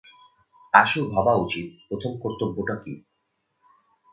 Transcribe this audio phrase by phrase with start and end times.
[0.73, 2.93] আশু ভাবা উচিত প্রথম কর্তব্যটা কী।